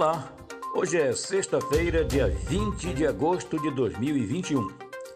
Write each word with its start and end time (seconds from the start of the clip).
Olá, 0.00 0.32
hoje 0.74 0.98
é 0.98 1.12
sexta-feira, 1.12 2.02
dia 2.02 2.26
20 2.26 2.94
de 2.94 3.06
agosto 3.06 3.60
de 3.60 3.70
2021. 3.70 4.66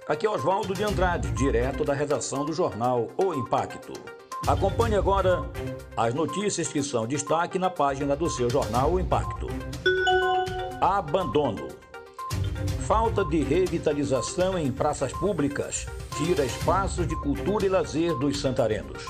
Aqui 0.07 0.27
é 0.27 0.29
Oswaldo 0.29 0.75
de 0.75 0.85
Andrade, 0.85 1.31
direto 1.31 1.87
da 1.87 1.95
redação 1.95 2.45
do 2.45 2.53
jornal 2.53 3.09
O 3.17 3.33
Impacto. 3.33 3.95
Acompanhe 4.47 4.95
agora 4.95 5.51
as 5.97 6.13
notícias 6.13 6.69
que 6.69 6.83
são 6.83 7.07
destaque 7.07 7.59
na 7.59 7.71
página 7.71 8.15
do 8.15 8.29
seu 8.29 8.51
jornal 8.51 8.93
O 8.93 9.01
Impacto. 9.01 9.47
Abandono. 10.83 11.69
Falta 12.87 13.25
de 13.25 13.43
revitalização 13.43 14.59
em 14.59 14.71
praças 14.71 15.15
públicas 15.15 15.87
tira 16.19 16.45
espaços 16.45 17.09
de 17.09 17.17
cultura 17.23 17.65
e 17.65 17.71
lazer 17.71 18.15
dos 18.19 18.39
santarenos. 18.39 19.07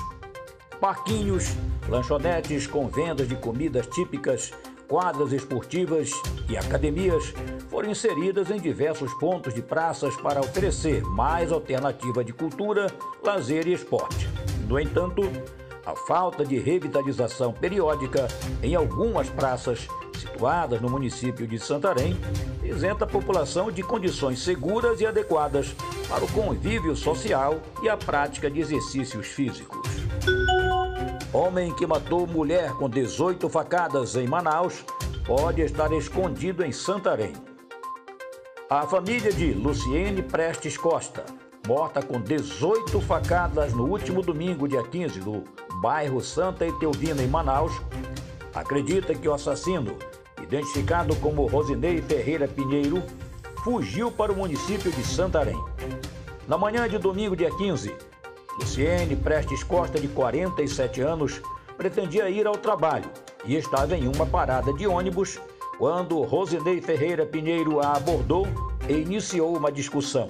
Parquinhos, 0.79 1.53
lanchonetes 1.89 2.65
com 2.65 2.87
vendas 2.87 3.27
de 3.27 3.35
comidas 3.35 3.87
típicas 3.87 4.53
quadras 4.87 5.31
esportivas 5.31 6.11
e 6.49 6.57
academias 6.57 7.33
foram 7.69 7.89
inseridas 7.89 8.49
em 8.51 8.59
diversos 8.59 9.13
pontos 9.15 9.53
de 9.53 9.61
praças 9.61 10.15
para 10.17 10.39
oferecer 10.39 11.03
mais 11.03 11.51
alternativa 11.51 12.23
de 12.23 12.33
cultura, 12.33 12.87
lazer 13.23 13.67
e 13.67 13.73
esporte. 13.73 14.29
No 14.67 14.79
entanto, 14.79 15.23
a 15.85 15.95
falta 15.95 16.43
de 16.43 16.57
revitalização 16.57 17.53
periódica 17.53 18.27
em 18.63 18.75
algumas 18.75 19.29
praças 19.29 19.87
situadas 20.17 20.81
no 20.81 20.89
município 20.89 21.47
de 21.47 21.59
Santarém 21.59 22.17
isenta 22.63 23.05
a 23.05 23.07
população 23.07 23.71
de 23.71 23.83
condições 23.83 24.39
seguras 24.39 24.99
e 24.99 25.05
adequadas 25.05 25.75
para 26.09 26.23
o 26.23 26.31
convívio 26.31 26.95
social 26.95 27.59
e 27.83 27.89
a 27.89 27.95
prática 27.95 28.49
de 28.49 28.59
exercícios 28.59 29.27
físicos. 29.27 29.84
Homem 31.35 31.73
que 31.73 31.85
matou 31.85 32.25
mulher 32.25 32.71
com 32.75 32.89
18 32.89 33.49
facadas 33.49 34.15
em 34.15 34.25
Manaus 34.25 34.85
pode 35.27 35.61
estar 35.61 35.91
escondido 35.91 36.63
em 36.63 36.71
Santarém. 36.71 37.33
A 38.69 38.87
família 38.87 39.33
de 39.33 39.51
Luciene 39.51 40.21
Prestes 40.21 40.77
Costa, 40.77 41.25
morta 41.67 42.01
com 42.01 42.21
18 42.21 43.01
facadas 43.01 43.73
no 43.73 43.85
último 43.85 44.21
domingo, 44.21 44.65
dia 44.65 44.81
15, 44.81 45.19
no 45.19 45.43
bairro 45.81 46.21
Santa 46.21 46.65
Etelvina, 46.65 47.21
em 47.21 47.27
Manaus, 47.27 47.73
acredita 48.53 49.13
que 49.13 49.27
o 49.27 49.33
assassino, 49.33 49.97
identificado 50.41 51.17
como 51.17 51.47
Rosinei 51.47 52.01
Ferreira 52.01 52.47
Pinheiro, 52.47 53.03
fugiu 53.61 54.09
para 54.09 54.31
o 54.31 54.37
município 54.37 54.89
de 54.89 55.03
Santarém. 55.03 55.61
Na 56.47 56.57
manhã 56.57 56.87
de 56.87 56.97
domingo, 56.97 57.35
dia 57.35 57.51
15, 57.51 57.93
Luciene 58.57 59.15
Prestes 59.15 59.63
Costa, 59.63 59.99
de 59.99 60.07
47 60.07 61.01
anos, 61.01 61.41
pretendia 61.77 62.29
ir 62.29 62.47
ao 62.47 62.57
trabalho 62.57 63.09
e 63.43 63.55
estava 63.55 63.95
em 63.95 64.07
uma 64.07 64.25
parada 64.25 64.73
de 64.73 64.87
ônibus 64.87 65.39
quando 65.77 66.21
Rosinei 66.21 66.81
Ferreira 66.81 67.25
Pinheiro 67.25 67.81
a 67.81 67.93
abordou 67.93 68.47
e 68.87 68.93
iniciou 68.93 69.55
uma 69.57 69.71
discussão. 69.71 70.29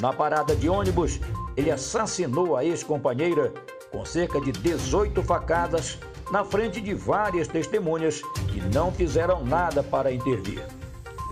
Na 0.00 0.12
parada 0.12 0.54
de 0.54 0.68
ônibus, 0.68 1.18
ele 1.56 1.70
assassinou 1.70 2.56
a 2.56 2.64
ex-companheira 2.64 3.52
com 3.90 4.04
cerca 4.04 4.40
de 4.40 4.52
18 4.52 5.22
facadas 5.22 5.98
na 6.30 6.44
frente 6.44 6.80
de 6.80 6.94
várias 6.94 7.48
testemunhas 7.48 8.22
que 8.48 8.60
não 8.72 8.92
fizeram 8.92 9.44
nada 9.44 9.82
para 9.82 10.12
intervir. 10.12 10.62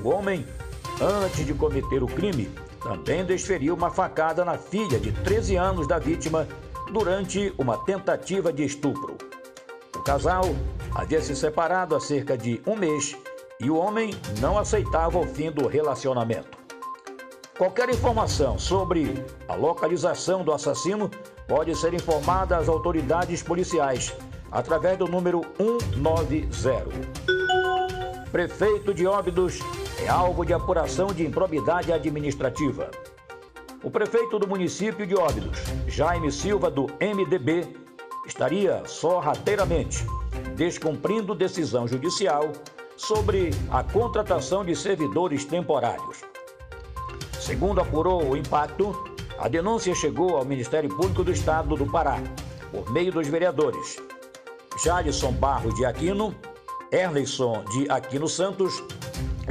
O 0.02 0.08
homem, 0.08 0.44
antes 1.00 1.46
de 1.46 1.54
cometer 1.54 2.02
o 2.02 2.06
crime, 2.06 2.50
também 2.82 3.24
desferiu 3.24 3.74
uma 3.74 3.90
facada 3.90 4.44
na 4.44 4.56
filha 4.56 4.98
de 4.98 5.12
13 5.12 5.56
anos 5.56 5.86
da 5.86 5.98
vítima 5.98 6.46
durante 6.92 7.52
uma 7.58 7.76
tentativa 7.84 8.52
de 8.52 8.64
estupro. 8.64 9.16
O 9.94 10.02
casal 10.02 10.44
havia 10.94 11.20
se 11.20 11.34
separado 11.36 11.94
há 11.94 12.00
cerca 12.00 12.36
de 12.36 12.60
um 12.66 12.76
mês 12.76 13.16
e 13.60 13.70
o 13.70 13.76
homem 13.76 14.14
não 14.40 14.58
aceitava 14.58 15.18
o 15.18 15.26
fim 15.26 15.50
do 15.50 15.66
relacionamento. 15.66 16.56
Qualquer 17.56 17.90
informação 17.90 18.56
sobre 18.56 19.24
a 19.48 19.54
localização 19.54 20.44
do 20.44 20.52
assassino 20.52 21.10
pode 21.48 21.74
ser 21.74 21.92
informada 21.92 22.56
às 22.56 22.68
autoridades 22.68 23.42
policiais 23.42 24.14
através 24.52 24.96
do 24.96 25.08
número 25.08 25.42
190. 25.56 26.86
Prefeito 28.30 28.94
de 28.94 29.06
Óbidos 29.06 29.58
é 30.00 30.08
alvo 30.08 30.44
de 30.44 30.52
apuração 30.52 31.08
de 31.08 31.26
improbidade 31.26 31.92
administrativa. 31.92 32.90
O 33.82 33.90
prefeito 33.90 34.38
do 34.38 34.46
município 34.46 35.06
de 35.06 35.14
Óbidos, 35.14 35.58
Jaime 35.86 36.30
Silva, 36.30 36.70
do 36.70 36.86
MDB, 37.00 37.66
estaria 38.26 38.82
sorrateiramente 38.86 40.04
descumprindo 40.54 41.34
decisão 41.34 41.86
judicial 41.86 42.52
sobre 42.96 43.50
a 43.70 43.82
contratação 43.82 44.64
de 44.64 44.74
servidores 44.74 45.44
temporários. 45.44 46.22
Segundo 47.40 47.80
apurou 47.80 48.22
o 48.30 48.36
impacto, 48.36 48.92
a 49.38 49.48
denúncia 49.48 49.94
chegou 49.94 50.36
ao 50.36 50.44
Ministério 50.44 50.88
Público 50.90 51.22
do 51.22 51.32
Estado 51.32 51.76
do 51.76 51.86
Pará, 51.86 52.20
por 52.72 52.90
meio 52.92 53.12
dos 53.12 53.28
vereadores 53.28 53.96
Jalisson 54.84 55.32
Barro 55.32 55.74
de 55.74 55.84
Aquino, 55.84 56.34
Erleson 56.92 57.64
de 57.72 57.90
Aquino 57.90 58.28
Santos 58.28 58.82